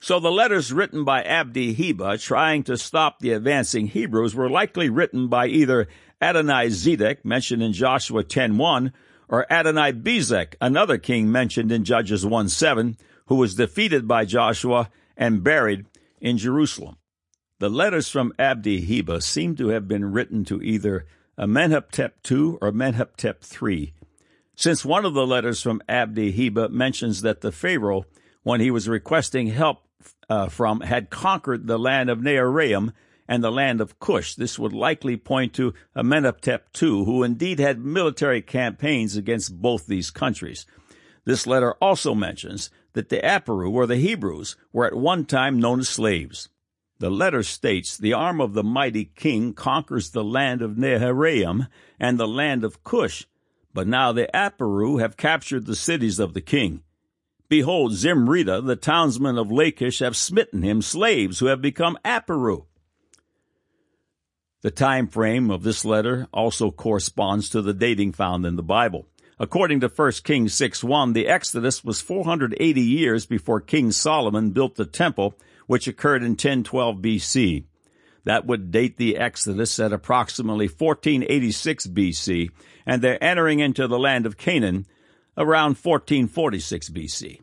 So 0.00 0.20
the 0.20 0.30
letters 0.30 0.72
written 0.72 1.04
by 1.04 1.22
Abdi 1.22 1.74
Heba 1.74 2.22
trying 2.22 2.62
to 2.64 2.76
stop 2.76 3.18
the 3.18 3.32
advancing 3.32 3.88
Hebrews 3.88 4.34
were 4.34 4.50
likely 4.50 4.88
written 4.88 5.28
by 5.28 5.46
either 5.46 5.88
Adonai 6.20 6.68
Zedek, 6.68 7.24
mentioned 7.24 7.62
in 7.62 7.72
Joshua 7.72 8.22
10.1, 8.22 8.92
or 9.28 9.50
Adonai 9.50 9.92
Bezek, 9.92 10.54
another 10.60 10.98
king 10.98 11.32
mentioned 11.32 11.72
in 11.72 11.84
Judges 11.84 12.24
1.7, 12.24 12.96
who 13.26 13.36
was 13.36 13.54
defeated 13.54 14.06
by 14.06 14.24
Joshua 14.24 14.90
and 15.16 15.42
buried 15.42 15.86
in 16.20 16.38
Jerusalem. 16.38 16.96
The 17.60 17.70
letters 17.70 18.08
from 18.08 18.32
Abdi 18.36 18.84
Heba 18.84 19.22
seem 19.22 19.54
to 19.56 19.68
have 19.68 19.86
been 19.86 20.12
written 20.12 20.44
to 20.46 20.60
either 20.60 21.06
Amenhotep 21.38 22.18
II 22.28 22.58
or 22.60 22.68
Amenhotep 22.68 23.44
III, 23.62 23.94
since 24.56 24.84
one 24.84 25.04
of 25.04 25.14
the 25.14 25.26
letters 25.26 25.62
from 25.62 25.80
Abdi 25.88 26.32
Heba 26.32 26.68
mentions 26.70 27.22
that 27.22 27.42
the 27.42 27.52
Pharaoh, 27.52 28.06
when 28.42 28.60
he 28.60 28.72
was 28.72 28.88
requesting 28.88 29.46
help 29.48 29.84
uh, 30.28 30.48
from, 30.48 30.80
had 30.80 31.10
conquered 31.10 31.68
the 31.68 31.78
land 31.78 32.10
of 32.10 32.18
Naharaim 32.18 32.92
and 33.28 33.42
the 33.42 33.52
land 33.52 33.80
of 33.80 34.00
Cush. 34.00 34.34
This 34.34 34.58
would 34.58 34.72
likely 34.72 35.16
point 35.16 35.54
to 35.54 35.74
Amenhotep 35.94 36.68
II, 36.80 37.04
who 37.04 37.22
indeed 37.22 37.60
had 37.60 37.84
military 37.84 38.42
campaigns 38.42 39.16
against 39.16 39.62
both 39.62 39.86
these 39.86 40.10
countries. 40.10 40.66
This 41.24 41.46
letter 41.46 41.74
also 41.74 42.16
mentions 42.16 42.70
that 42.94 43.10
the 43.10 43.18
Aparu, 43.18 43.70
or 43.72 43.86
the 43.86 43.96
Hebrews, 43.96 44.56
were 44.72 44.86
at 44.86 44.94
one 44.94 45.24
time 45.24 45.60
known 45.60 45.80
as 45.80 45.88
slaves. 45.88 46.48
The 47.04 47.10
letter 47.10 47.42
states, 47.42 47.98
The 47.98 48.14
arm 48.14 48.40
of 48.40 48.54
the 48.54 48.64
mighty 48.64 49.04
king 49.04 49.52
conquers 49.52 50.08
the 50.08 50.24
land 50.24 50.62
of 50.62 50.78
Naharaim 50.78 51.68
and 52.00 52.18
the 52.18 52.26
land 52.26 52.64
of 52.64 52.82
Cush, 52.82 53.26
but 53.74 53.86
now 53.86 54.10
the 54.10 54.30
Aparu 54.32 55.02
have 55.02 55.18
captured 55.18 55.66
the 55.66 55.76
cities 55.76 56.18
of 56.18 56.32
the 56.32 56.40
king. 56.40 56.82
Behold, 57.50 57.92
Zimrida, 57.92 58.64
the 58.64 58.74
townsmen 58.74 59.36
of 59.36 59.52
Lachish, 59.52 59.98
have 59.98 60.16
smitten 60.16 60.62
him, 60.62 60.80
slaves 60.80 61.40
who 61.40 61.46
have 61.48 61.60
become 61.60 61.98
Aparu. 62.06 62.64
The 64.62 64.70
time 64.70 65.06
frame 65.06 65.50
of 65.50 65.62
this 65.62 65.84
letter 65.84 66.26
also 66.32 66.70
corresponds 66.70 67.50
to 67.50 67.60
the 67.60 67.74
dating 67.74 68.12
found 68.12 68.46
in 68.46 68.56
the 68.56 68.62
Bible. 68.62 69.04
According 69.38 69.80
to 69.80 69.88
1 69.88 70.12
Kings 70.24 70.54
6.1, 70.54 71.12
the 71.12 71.26
Exodus 71.26 71.84
was 71.84 72.00
480 72.00 72.80
years 72.80 73.26
before 73.26 73.60
King 73.60 73.92
Solomon 73.92 74.52
built 74.52 74.76
the 74.76 74.86
temple, 74.86 75.36
which 75.66 75.88
occurred 75.88 76.22
in 76.22 76.30
1012 76.30 76.96
BC. 76.96 77.64
That 78.24 78.46
would 78.46 78.70
date 78.70 78.96
the 78.96 79.16
Exodus 79.16 79.78
at 79.78 79.92
approximately 79.92 80.66
1486 80.66 81.86
BC, 81.88 82.50
and 82.86 83.02
they're 83.02 83.22
entering 83.22 83.60
into 83.60 83.86
the 83.86 83.98
land 83.98 84.26
of 84.26 84.36
Canaan 84.36 84.86
around 85.36 85.76
1446 85.76 86.90
BC. 86.90 87.40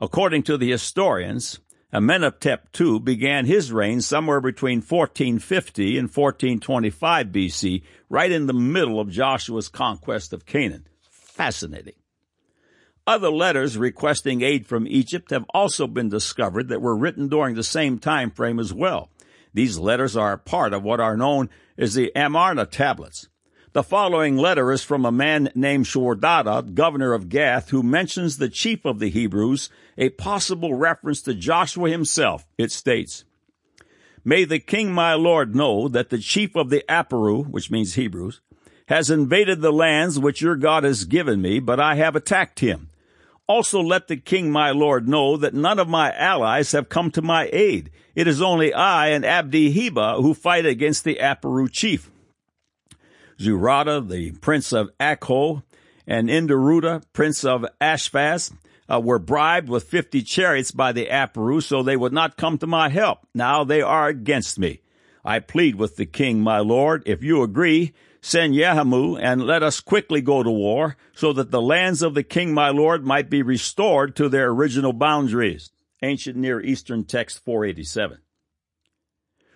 According 0.00 0.42
to 0.44 0.56
the 0.56 0.70
historians, 0.70 1.60
Amenhotep 1.92 2.68
II 2.78 2.98
began 2.98 3.46
his 3.46 3.72
reign 3.72 4.00
somewhere 4.00 4.40
between 4.40 4.78
1450 4.78 5.98
and 5.98 6.08
1425 6.08 7.26
BC, 7.28 7.82
right 8.08 8.30
in 8.30 8.46
the 8.46 8.52
middle 8.52 9.00
of 9.00 9.10
Joshua's 9.10 9.68
conquest 9.68 10.32
of 10.32 10.46
Canaan. 10.46 10.86
Fascinating. 11.10 11.94
Other 13.08 13.30
letters 13.30 13.78
requesting 13.78 14.42
aid 14.42 14.66
from 14.66 14.88
Egypt 14.88 15.30
have 15.30 15.44
also 15.54 15.86
been 15.86 16.08
discovered 16.08 16.68
that 16.68 16.82
were 16.82 16.96
written 16.96 17.28
during 17.28 17.54
the 17.54 17.62
same 17.62 18.00
time 18.00 18.32
frame 18.32 18.58
as 18.58 18.74
well. 18.74 19.10
These 19.54 19.78
letters 19.78 20.16
are 20.16 20.36
part 20.36 20.72
of 20.72 20.82
what 20.82 20.98
are 20.98 21.16
known 21.16 21.48
as 21.78 21.94
the 21.94 22.10
Amarna 22.16 22.66
tablets. 22.66 23.28
The 23.74 23.84
following 23.84 24.36
letter 24.36 24.72
is 24.72 24.82
from 24.82 25.04
a 25.04 25.12
man 25.12 25.50
named 25.54 25.84
Shuwardata, 25.84 26.74
governor 26.74 27.12
of 27.12 27.28
Gath, 27.28 27.70
who 27.70 27.84
mentions 27.84 28.38
the 28.38 28.48
chief 28.48 28.84
of 28.84 28.98
the 28.98 29.10
Hebrews, 29.10 29.70
a 29.96 30.08
possible 30.08 30.74
reference 30.74 31.22
to 31.22 31.34
Joshua 31.34 31.88
himself. 31.88 32.44
It 32.58 32.72
states, 32.72 33.24
May 34.24 34.44
the 34.44 34.58
king 34.58 34.92
my 34.92 35.14
lord 35.14 35.54
know 35.54 35.86
that 35.88 36.10
the 36.10 36.18
chief 36.18 36.56
of 36.56 36.70
the 36.70 36.82
Aparu, 36.88 37.46
which 37.46 37.70
means 37.70 37.94
Hebrews, 37.94 38.40
has 38.88 39.10
invaded 39.10 39.60
the 39.60 39.72
lands 39.72 40.18
which 40.18 40.42
your 40.42 40.56
God 40.56 40.82
has 40.82 41.04
given 41.04 41.40
me, 41.40 41.60
but 41.60 41.78
I 41.78 41.94
have 41.94 42.16
attacked 42.16 42.58
him. 42.58 42.90
Also 43.48 43.80
let 43.80 44.08
the 44.08 44.16
king 44.16 44.50
my 44.50 44.70
lord 44.70 45.08
know 45.08 45.36
that 45.36 45.54
none 45.54 45.78
of 45.78 45.88
my 45.88 46.12
allies 46.12 46.72
have 46.72 46.88
come 46.88 47.10
to 47.12 47.22
my 47.22 47.48
aid. 47.52 47.90
It 48.14 48.26
is 48.26 48.42
only 48.42 48.74
I 48.74 49.08
and 49.08 49.24
Abdi 49.24 49.72
Heba 49.72 50.20
who 50.20 50.34
fight 50.34 50.66
against 50.66 51.04
the 51.04 51.18
Aparu 51.20 51.70
chief. 51.70 52.10
Zurada, 53.38 54.08
the 54.08 54.32
prince 54.32 54.72
of 54.72 54.90
Akko, 54.98 55.62
and 56.06 56.28
Indaruda, 56.28 57.02
prince 57.12 57.44
of 57.44 57.64
Ashphaz, 57.80 58.52
uh, 58.88 59.00
were 59.00 59.18
bribed 59.18 59.68
with 59.68 59.84
fifty 59.84 60.22
chariots 60.22 60.70
by 60.70 60.92
the 60.92 61.06
Aparu 61.06 61.62
so 61.62 61.82
they 61.82 61.96
would 61.96 62.12
not 62.12 62.36
come 62.36 62.58
to 62.58 62.66
my 62.66 62.88
help. 62.88 63.20
Now 63.34 63.62
they 63.62 63.82
are 63.82 64.08
against 64.08 64.58
me. 64.58 64.80
I 65.24 65.40
plead 65.40 65.74
with 65.74 65.96
the 65.96 66.06
king, 66.06 66.40
my 66.40 66.60
lord, 66.60 67.02
if 67.04 67.22
you 67.22 67.42
agree, 67.42 67.92
send 68.26 68.54
Yehamu 68.54 69.16
and 69.22 69.40
let 69.44 69.62
us 69.62 69.80
quickly 69.80 70.20
go 70.20 70.42
to 70.42 70.50
war 70.50 70.96
so 71.14 71.32
that 71.32 71.52
the 71.52 71.62
lands 71.62 72.02
of 72.02 72.14
the 72.14 72.24
king, 72.24 72.52
my 72.52 72.70
lord, 72.70 73.06
might 73.06 73.30
be 73.30 73.40
restored 73.40 74.16
to 74.16 74.28
their 74.28 74.48
original 74.48 74.92
boundaries. 74.92 75.70
Ancient 76.02 76.36
Near 76.36 76.60
Eastern 76.60 77.04
Text 77.04 77.44
487. 77.44 78.18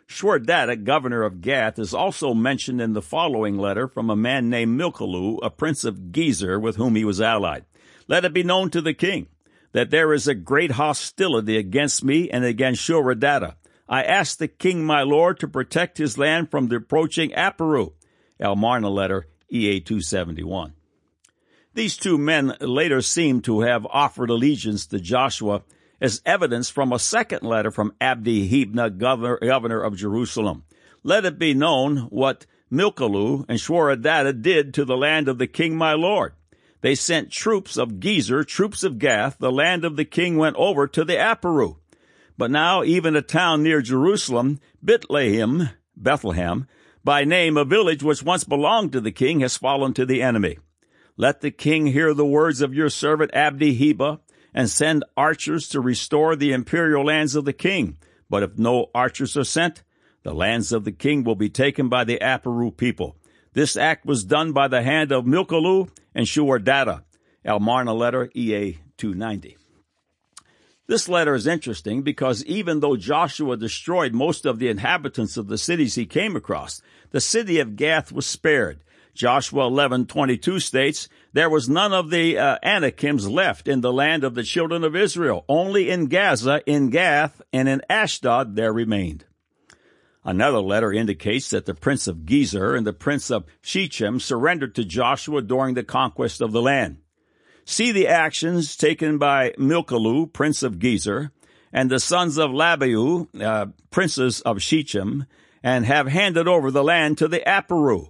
Shuwardata, 0.08 0.84
governor 0.84 1.24
of 1.24 1.40
Gath, 1.40 1.80
is 1.80 1.92
also 1.92 2.32
mentioned 2.32 2.80
in 2.80 2.92
the 2.92 3.02
following 3.02 3.58
letter 3.58 3.88
from 3.88 4.08
a 4.08 4.16
man 4.16 4.48
named 4.48 4.80
Milkalu, 4.80 5.40
a 5.42 5.50
prince 5.50 5.82
of 5.82 6.12
Gezer, 6.12 6.60
with 6.60 6.76
whom 6.76 6.94
he 6.94 7.04
was 7.04 7.20
allied. 7.20 7.64
Let 8.06 8.24
it 8.24 8.32
be 8.32 8.44
known 8.44 8.70
to 8.70 8.80
the 8.80 8.94
king 8.94 9.26
that 9.72 9.90
there 9.90 10.12
is 10.12 10.28
a 10.28 10.34
great 10.34 10.72
hostility 10.72 11.56
against 11.56 12.04
me 12.04 12.30
and 12.30 12.44
against 12.44 12.88
Shuwardata. 12.88 13.56
I 13.88 14.04
ask 14.04 14.38
the 14.38 14.48
king, 14.48 14.84
my 14.84 15.02
lord, 15.02 15.40
to 15.40 15.48
protect 15.48 15.98
his 15.98 16.16
land 16.16 16.52
from 16.52 16.68
the 16.68 16.76
approaching 16.76 17.30
Aparu. 17.30 17.94
Amarna 18.40 18.88
letter, 18.88 19.26
EA 19.49 19.80
271. 19.80 20.75
These 21.75 21.97
two 21.97 22.18
men 22.18 22.56
later 22.61 23.00
seem 23.00 23.42
to 23.42 23.61
have 23.61 23.87
offered 23.87 24.30
allegiance 24.30 24.87
to 24.87 24.99
Joshua 24.99 25.62
as 26.00 26.23
evidence 26.25 26.70
from 26.70 26.92
a 26.92 26.99
second 26.99 27.42
letter 27.42 27.70
from 27.70 27.94
Abdi 28.00 28.49
Heba, 28.49 28.97
governor, 28.97 29.38
governor 29.38 29.82
of 29.82 29.97
Jerusalem. 29.97 30.64
Let 31.02 31.25
it 31.25 31.38
be 31.38 31.54
known 31.54 32.09
what 32.11 32.47
Milkalu 32.73 33.44
and 33.49 33.59
Shuwardata 33.59 34.40
did 34.40 34.75
to 34.75 34.85
the 34.85 34.97
land 34.97 35.28
of 35.28 35.38
the 35.38 35.47
king 35.47 35.76
my 35.76 35.92
lord. 35.92 36.32
They 36.80 36.94
sent 36.94 37.30
troops 37.30 37.76
of 37.76 38.00
Gezer, 38.00 38.47
troops 38.47 38.82
of 38.82 38.99
Gath, 38.99 39.37
the 39.38 39.52
land 39.52 39.85
of 39.85 39.97
the 39.97 40.04
king 40.04 40.38
went 40.38 40.56
over 40.56 40.87
to 40.87 41.04
the 41.04 41.14
Aparu. 41.14 41.76
But 42.38 42.50
now 42.50 42.82
even 42.82 43.16
a 43.16 43.23
town 43.23 43.62
near 43.62 43.82
Jerusalem, 43.82 44.61
Bethlehem, 44.82 45.70
Bethlehem, 45.94 46.66
by 47.04 47.25
name 47.25 47.57
a 47.57 47.64
village 47.64 48.02
which 48.02 48.23
once 48.23 48.45
belonged 48.45 48.92
to 48.92 49.00
the 49.00 49.12
king, 49.12 49.40
has 49.40 49.57
fallen 49.57 49.95
to 49.95 50.07
the 50.07 50.23
enemy. 50.23 50.59
Let 51.16 51.40
the 51.40 51.50
king 51.50 51.87
hear 51.87 52.14
the 52.14 52.26
words 52.26 52.61
of 52.61 52.75
your 52.75 52.88
servant 52.88 53.35
Abdi 53.35 53.78
Heba, 53.78 54.21
and 54.52 54.69
send 54.69 55.04
archers 55.16 55.69
to 55.69 55.80
restore 55.80 56.35
the 56.35 56.52
imperial 56.52 57.04
lands 57.04 57.35
of 57.35 57.45
the 57.45 57.52
king. 57.52 57.99
But 58.28 58.42
if 58.42 58.59
no 58.59 58.90
archers 58.95 59.37
are 59.37 59.45
sent, 59.45 59.83
the 60.23 60.35
lands 60.35 60.73
of 60.73 60.85
the 60.85 60.92
king 60.92 61.25
will 61.25 61.35
be 61.35 61.49
taken 61.49 61.88
by 61.88 62.04
the 62.04 62.19
Aparu 62.19 62.76
people. 62.76 63.16
This 63.52 63.76
act 63.76 64.07
was 64.07 64.25
done 64.25 64.52
by 64.52 64.69
the 64.69 64.83
hand 64.83 65.12
of 65.12 65.25
Milkalu 65.25 65.90
and 66.14 66.26
Shuwardata. 66.26 67.04
Amarna 67.45 67.95
letter 67.95 68.30
EA 68.35 68.78
290. 68.97 69.57
This 70.90 71.09
letter 71.09 71.37
is 71.37 71.47
interesting 71.47 72.02
because 72.02 72.44
even 72.47 72.80
though 72.80 72.97
Joshua 72.97 73.56
destroyed 73.56 74.12
most 74.12 74.44
of 74.44 74.59
the 74.59 74.66
inhabitants 74.66 75.37
of 75.37 75.47
the 75.47 75.56
cities 75.56 75.94
he 75.94 76.04
came 76.04 76.35
across, 76.35 76.82
the 77.12 77.20
city 77.20 77.61
of 77.61 77.76
Gath 77.76 78.11
was 78.11 78.26
spared. 78.26 78.80
Joshua 79.14 79.70
11:22 79.70 80.59
states, 80.59 81.09
"There 81.32 81.49
was 81.49 81.68
none 81.68 81.92
of 81.92 82.11
the 82.11 82.37
uh, 82.37 82.59
Anakims 82.64 83.28
left 83.28 83.68
in 83.68 83.82
the 83.82 83.92
land 83.92 84.25
of 84.25 84.35
the 84.35 84.42
children 84.42 84.82
of 84.82 84.97
Israel; 84.97 85.44
only 85.49 85.90
in 85.90 86.06
Gaza, 86.06 86.61
in 86.66 86.90
Gath, 86.90 87.40
and 87.52 87.68
in 87.68 87.82
Ashdod 87.88 88.56
there 88.56 88.73
remained." 88.73 89.26
Another 90.25 90.59
letter 90.59 90.92
indicates 90.92 91.50
that 91.50 91.66
the 91.66 91.75
prince 91.75 92.09
of 92.09 92.26
Gezer 92.26 92.76
and 92.76 92.85
the 92.85 92.92
prince 92.92 93.30
of 93.30 93.44
Shechem 93.62 94.18
surrendered 94.18 94.75
to 94.75 94.85
Joshua 94.85 95.40
during 95.40 95.75
the 95.75 95.85
conquest 95.85 96.40
of 96.40 96.50
the 96.50 96.61
land. 96.61 96.97
See 97.70 97.92
the 97.92 98.08
actions 98.08 98.76
taken 98.76 99.18
by 99.18 99.52
Milkalu, 99.52 100.32
prince 100.32 100.64
of 100.64 100.80
Gezer, 100.80 101.30
and 101.72 101.88
the 101.88 102.00
sons 102.00 102.36
of 102.36 102.50
Labiu, 102.50 103.28
uh, 103.40 103.66
princes 103.92 104.40
of 104.40 104.60
Shechem, 104.60 105.24
and 105.62 105.86
have 105.86 106.08
handed 106.08 106.48
over 106.48 106.72
the 106.72 106.82
land 106.82 107.18
to 107.18 107.28
the 107.28 107.38
Aparu. 107.46 108.08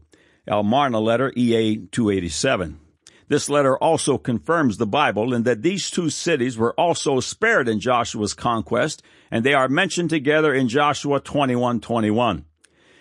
Amarna 0.48 0.98
letter 0.98 1.30
EA 1.36 1.76
287. 1.76 2.80
This 3.28 3.50
letter 3.50 3.76
also 3.76 4.16
confirms 4.16 4.78
the 4.78 4.86
Bible 4.86 5.34
in 5.34 5.42
that 5.42 5.60
these 5.60 5.90
two 5.90 6.08
cities 6.08 6.56
were 6.56 6.72
also 6.80 7.20
spared 7.20 7.68
in 7.68 7.80
Joshua's 7.80 8.32
conquest, 8.32 9.02
and 9.30 9.44
they 9.44 9.52
are 9.52 9.68
mentioned 9.68 10.08
together 10.08 10.54
in 10.54 10.68
Joshua 10.68 11.20
21:21. 11.20 12.46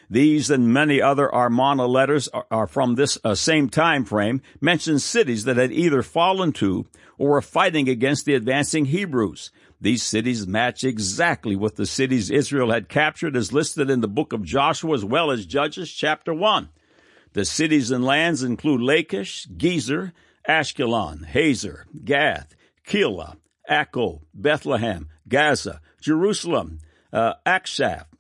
These 0.10 0.50
and 0.50 0.74
many 0.74 1.02
other 1.02 1.30
Amarna 1.34 1.86
letters 1.86 2.30
are, 2.50 2.66
from 2.66 2.96
this 2.96 3.20
uh, 3.24 3.36
same 3.36 3.70
time 3.70 4.06
frame, 4.06 4.42
mention 4.60 4.98
cities 4.98 5.44
that 5.44 5.58
had 5.58 5.72
either 5.72 6.02
fallen 6.02 6.52
to 6.54 6.88
or 7.20 7.30
were 7.32 7.42
fighting 7.42 7.88
against 7.88 8.26
the 8.26 8.34
advancing 8.34 8.86
Hebrews. 8.86 9.52
These 9.80 10.04
cities 10.04 10.48
match 10.48 10.84
exactly 10.84 11.56
with 11.56 11.76
the 11.76 11.86
cities 11.86 12.32
Israel 12.32 12.72
had 12.72 12.90
captured 12.90 13.36
as 13.36 13.54
listed 13.54 13.90
in 13.90 14.02
the 14.02 14.08
book 14.08 14.34
of 14.34 14.44
Joshua 14.44 14.96
as 14.96 15.06
well 15.06 15.30
as 15.30 15.46
Judges 15.46 15.92
chapter 15.92 16.34
1. 16.34 16.70
The 17.34 17.46
cities 17.46 17.92
and 17.92 18.04
lands 18.04 18.42
include 18.42 18.82
Lachish, 18.82 19.48
Gezer, 19.56 20.14
Ashkelon, 20.48 21.26
Hazor, 21.26 21.86
Gath, 22.04 22.56
Keilah, 22.86 23.38
Akko, 23.70 24.22
Bethlehem, 24.34 25.08
Gaza, 25.28 25.80
Jerusalem, 26.02 26.80
uh, 27.14 27.34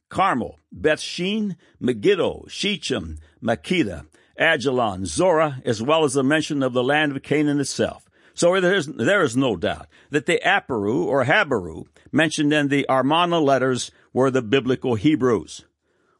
Carmel, 0.09 0.59
Bethshean, 0.75 1.55
Megiddo, 1.79 2.45
Shechem, 2.47 3.17
Makkedah, 3.41 4.05
Ajalon, 4.39 5.05
Zorah, 5.05 5.61
as 5.65 5.81
well 5.81 6.03
as 6.03 6.13
the 6.13 6.23
mention 6.23 6.63
of 6.63 6.73
the 6.73 6.83
land 6.83 7.15
of 7.15 7.23
Canaan 7.23 7.59
itself. 7.59 8.05
So 8.33 8.59
there 8.59 8.75
is, 8.75 8.87
there 8.87 9.21
is 9.21 9.35
no 9.35 9.55
doubt 9.55 9.87
that 10.11 10.25
the 10.25 10.39
Aparu 10.45 11.05
or 11.05 11.25
Habaru 11.25 11.85
mentioned 12.11 12.53
in 12.53 12.69
the 12.69 12.85
Amarna 12.87 13.39
letters 13.39 13.91
were 14.13 14.31
the 14.31 14.41
biblical 14.41 14.95
Hebrews. 14.95 15.65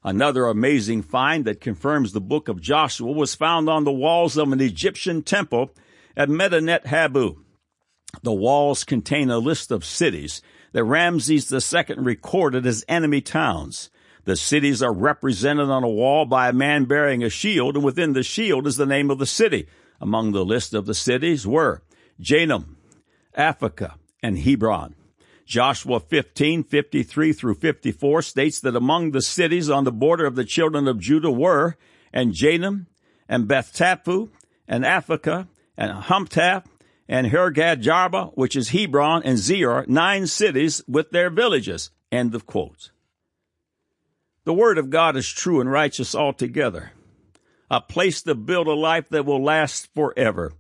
Another 0.04 0.46
amazing 0.46 1.02
find 1.02 1.46
that 1.46 1.62
confirms 1.62 2.12
the 2.12 2.22
book 2.22 2.48
of 2.48 2.62
Joshua 2.62 3.12
was 3.12 3.36
found 3.36 3.70
on 3.70 3.84
the 3.84 3.92
walls 3.92 4.38
of 4.38 4.52
an 4.52 4.62
Egyptian 4.62 5.24
temple 5.24 5.72
at 6.16 6.30
Medinet 6.30 6.88
Habu. 6.88 7.44
The 8.24 8.34
walls 8.34 8.84
contain 8.84 9.30
a 9.30 9.38
list 9.38 9.72
of 9.72 9.86
cities 9.86 10.42
that 10.72 10.84
Ramses 10.84 11.52
II 11.52 11.96
recorded 11.98 12.66
as 12.66 12.86
enemy 12.88 13.22
towns. 13.22 13.90
The 14.26 14.36
cities 14.36 14.84
are 14.84 14.94
represented 14.94 15.70
on 15.70 15.84
a 15.84 15.90
wall 15.90 16.26
by 16.26 16.50
a 16.50 16.54
man 16.54 16.86
bearing 16.86 17.24
a 17.24 17.30
shield, 17.30 17.76
and 17.76 17.84
within 17.84 18.14
the 18.14 18.24
shield 18.24 18.68
is 18.68 18.78
the 18.78 18.86
name 18.86 19.10
of 19.10 19.18
the 19.18 19.26
city. 19.26 19.68
Among 20.02 20.32
the 20.32 20.46
list 20.46 20.74
of 20.74 20.86
the 20.86 20.94
cities 20.94 21.48
were 21.48 21.82
Janum, 22.20 22.78
Aphekah, 23.36 23.96
and 24.22 24.40
Hebron. 24.40 24.96
Joshua 25.46 26.00
15, 26.00 26.64
53 26.64 27.34
through 27.34 27.56
54 27.56 28.22
states 28.22 28.60
that 28.60 28.76
among 28.76 29.12
the 29.12 29.22
cities 29.22 29.68
on 29.68 29.84
the 29.84 29.92
border 29.92 30.26
of 30.26 30.36
the 30.36 30.46
children 30.46 30.88
of 30.88 31.00
Judah 31.00 31.32
were, 31.32 31.76
and 32.14 32.34
Janum, 32.34 32.86
and 33.28 33.48
Beth 33.48 33.74
Tappuah, 33.74 34.30
and 34.68 34.86
Aphekah, 34.86 35.48
and 35.76 36.04
Humtah, 36.04 36.64
and 37.10 37.32
Kirjath 37.32 37.92
Arba, 37.92 38.26
which 38.36 38.56
is 38.56 38.70
Hebron, 38.70 39.24
and 39.24 39.40
Zior, 39.40 39.88
nine 39.88 40.28
cities 40.28 40.84
with 40.88 41.10
their 41.10 41.32
villages. 41.32 41.90
End 42.12 42.36
of 42.36 42.46
quote. 42.46 42.92
The 44.46 44.54
word 44.54 44.78
of 44.78 44.92
God 44.92 45.18
is 45.18 45.28
true 45.28 45.60
and 45.60 45.72
righteous 45.72 46.14
altogether. 46.14 46.92
A 47.72 47.82
place 47.82 48.22
to 48.22 48.36
build 48.36 48.68
a 48.68 48.74
life 48.74 49.10
that 49.10 49.26
will 49.26 49.44
last 49.44 49.94
forever. 49.96 50.54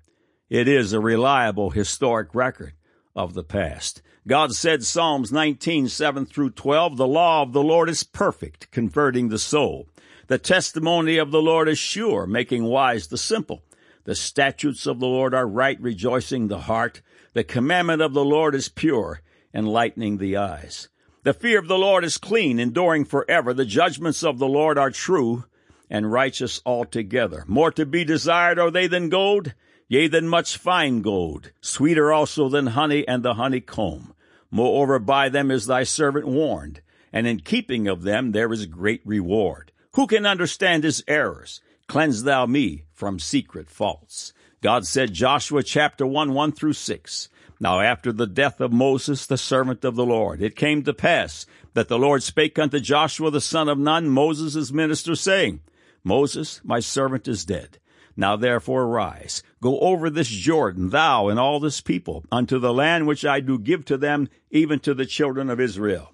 It 0.49 0.67
is 0.67 0.91
a 0.91 0.99
reliable 0.99 1.69
historic 1.69 2.33
record 2.33 2.73
of 3.15 3.35
the 3.35 3.43
past. 3.43 4.01
God 4.27 4.53
said 4.53 4.83
Psalms 4.83 5.31
19, 5.31 5.87
7 5.87 6.25
through 6.25 6.51
12, 6.51 6.97
the 6.97 7.07
law 7.07 7.43
of 7.43 7.53
the 7.53 7.63
Lord 7.63 7.89
is 7.89 8.03
perfect, 8.03 8.71
converting 8.71 9.29
the 9.29 9.39
soul. 9.39 9.87
The 10.27 10.39
testimony 10.39 11.17
of 11.17 11.31
the 11.31 11.41
Lord 11.41 11.69
is 11.69 11.79
sure, 11.79 12.25
making 12.25 12.63
wise 12.63 13.07
the 13.07 13.17
simple. 13.17 13.63
The 14.05 14.15
statutes 14.15 14.85
of 14.85 14.99
the 14.99 15.07
Lord 15.07 15.33
are 15.33 15.47
right, 15.47 15.79
rejoicing 15.81 16.47
the 16.47 16.61
heart. 16.61 17.01
The 17.33 17.43
commandment 17.43 18.01
of 18.01 18.13
the 18.13 18.25
Lord 18.25 18.55
is 18.55 18.69
pure, 18.69 19.21
enlightening 19.53 20.17
the 20.17 20.37
eyes. 20.37 20.89
The 21.23 21.33
fear 21.33 21.59
of 21.59 21.67
the 21.67 21.77
Lord 21.77 22.03
is 22.03 22.17
clean, 22.17 22.59
enduring 22.59 23.05
forever. 23.05 23.53
The 23.53 23.65
judgments 23.65 24.23
of 24.23 24.39
the 24.39 24.47
Lord 24.47 24.77
are 24.77 24.91
true 24.91 25.43
and 25.89 26.11
righteous 26.11 26.61
altogether. 26.65 27.43
More 27.47 27.71
to 27.71 27.85
be 27.85 28.05
desired 28.05 28.57
are 28.57 28.71
they 28.71 28.87
than 28.87 29.09
gold, 29.09 29.53
yea, 29.87 30.07
than 30.07 30.27
much 30.27 30.57
fine 30.57 31.01
gold, 31.01 31.51
sweeter 31.61 32.13
also 32.13 32.47
than 32.47 32.67
honey 32.67 33.07
and 33.07 33.23
the 33.23 33.33
honeycomb. 33.33 34.13
Moreover, 34.51 34.99
by 34.99 35.29
them 35.29 35.51
is 35.51 35.65
thy 35.65 35.83
servant 35.83 36.27
warned, 36.27 36.81
and 37.11 37.27
in 37.27 37.39
keeping 37.39 37.87
of 37.87 38.03
them 38.03 38.31
there 38.31 38.51
is 38.53 38.65
great 38.65 39.01
reward. 39.05 39.71
Who 39.93 40.07
can 40.07 40.25
understand 40.25 40.83
his 40.83 41.03
errors? 41.07 41.61
Cleanse 41.87 42.23
thou 42.23 42.45
me 42.45 42.85
from 42.99 43.17
secret 43.17 43.69
faults. 43.69 44.33
God 44.61 44.85
said, 44.85 45.13
Joshua 45.13 45.63
chapter 45.63 46.05
1, 46.05 46.33
1 46.33 46.51
through 46.51 46.73
6. 46.73 47.29
Now 47.61 47.79
after 47.79 48.11
the 48.11 48.27
death 48.27 48.59
of 48.59 48.73
Moses, 48.73 49.25
the 49.25 49.37
servant 49.37 49.85
of 49.85 49.95
the 49.95 50.05
Lord, 50.05 50.41
it 50.41 50.57
came 50.57 50.83
to 50.83 50.93
pass 50.93 51.45
that 51.75 51.87
the 51.87 51.97
Lord 51.97 52.23
spake 52.23 52.59
unto 52.59 52.77
Joshua 52.77 53.31
the 53.31 53.39
son 53.39 53.69
of 53.69 53.79
Nun, 53.79 54.09
Moses' 54.09 54.73
minister, 54.73 55.15
saying, 55.15 55.61
Moses, 56.03 56.59
my 56.65 56.81
servant 56.81 57.25
is 57.25 57.45
dead. 57.45 57.77
Now 58.17 58.35
therefore 58.35 58.83
arise, 58.83 59.43
go 59.61 59.79
over 59.79 60.09
this 60.09 60.27
Jordan, 60.27 60.89
thou 60.89 61.29
and 61.29 61.39
all 61.39 61.61
this 61.61 61.79
people, 61.79 62.25
unto 62.29 62.59
the 62.59 62.73
land 62.73 63.07
which 63.07 63.23
I 63.23 63.39
do 63.39 63.57
give 63.57 63.85
to 63.85 63.97
them, 63.97 64.27
even 64.51 64.79
to 64.79 64.93
the 64.93 65.05
children 65.05 65.49
of 65.49 65.61
Israel. 65.61 66.11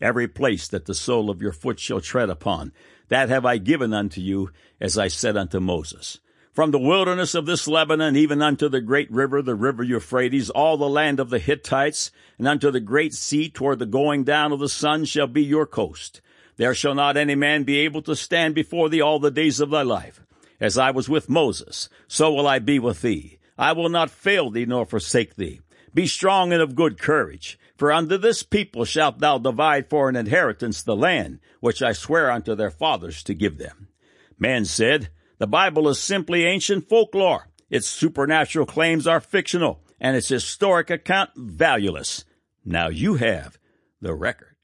Every 0.00 0.26
place 0.26 0.66
that 0.68 0.86
the 0.86 0.94
sole 0.94 1.30
of 1.30 1.40
your 1.40 1.52
foot 1.52 1.78
shall 1.78 2.00
tread 2.00 2.28
upon, 2.28 2.72
that 3.08 3.28
have 3.28 3.44
I 3.44 3.58
given 3.58 3.92
unto 3.92 4.20
you, 4.20 4.50
as 4.80 4.98
I 4.98 5.08
said 5.08 5.36
unto 5.36 5.60
Moses. 5.60 6.20
From 6.52 6.70
the 6.70 6.78
wilderness 6.78 7.34
of 7.34 7.44
this 7.44 7.68
Lebanon, 7.68 8.16
even 8.16 8.40
unto 8.40 8.68
the 8.70 8.80
great 8.80 9.10
river, 9.10 9.42
the 9.42 9.54
river 9.54 9.82
Euphrates, 9.82 10.48
all 10.48 10.78
the 10.78 10.88
land 10.88 11.20
of 11.20 11.28
the 11.28 11.38
Hittites, 11.38 12.10
and 12.38 12.48
unto 12.48 12.70
the 12.70 12.80
great 12.80 13.12
sea 13.12 13.50
toward 13.50 13.78
the 13.78 13.84
going 13.84 14.24
down 14.24 14.52
of 14.52 14.58
the 14.58 14.68
sun 14.68 15.04
shall 15.04 15.26
be 15.26 15.44
your 15.44 15.66
coast. 15.66 16.22
There 16.56 16.74
shall 16.74 16.94
not 16.94 17.18
any 17.18 17.34
man 17.34 17.64
be 17.64 17.80
able 17.80 18.00
to 18.02 18.16
stand 18.16 18.54
before 18.54 18.88
thee 18.88 19.02
all 19.02 19.18
the 19.18 19.30
days 19.30 19.60
of 19.60 19.68
thy 19.68 19.82
life. 19.82 20.22
As 20.58 20.78
I 20.78 20.90
was 20.90 21.10
with 21.10 21.28
Moses, 21.28 21.90
so 22.08 22.32
will 22.32 22.46
I 22.46 22.58
be 22.58 22.78
with 22.78 23.02
thee. 23.02 23.38
I 23.58 23.72
will 23.72 23.90
not 23.90 24.10
fail 24.10 24.50
thee 24.50 24.64
nor 24.64 24.86
forsake 24.86 25.36
thee. 25.36 25.60
Be 25.92 26.06
strong 26.06 26.52
and 26.52 26.62
of 26.62 26.74
good 26.74 26.98
courage, 26.98 27.58
for 27.76 27.92
unto 27.92 28.16
this 28.16 28.42
people 28.42 28.84
shalt 28.84 29.18
thou 29.18 29.38
divide 29.38 29.88
for 29.88 30.08
an 30.08 30.16
inheritance 30.16 30.82
the 30.82 30.96
land 30.96 31.40
which 31.60 31.82
I 31.82 31.92
swear 31.92 32.30
unto 32.30 32.54
their 32.54 32.70
fathers 32.70 33.22
to 33.24 33.34
give 33.34 33.58
them. 33.58 33.88
Man 34.38 34.64
said, 34.64 35.10
the 35.38 35.46
Bible 35.46 35.88
is 35.88 35.98
simply 35.98 36.44
ancient 36.44 36.88
folklore. 36.88 37.48
Its 37.68 37.86
supernatural 37.86 38.66
claims 38.66 39.06
are 39.06 39.20
fictional, 39.20 39.82
and 40.00 40.16
its 40.16 40.28
historic 40.28 40.88
account 40.88 41.30
valueless. 41.36 42.24
Now 42.64 42.88
you 42.88 43.14
have 43.14 43.58
the 44.00 44.14
record. 44.14 44.55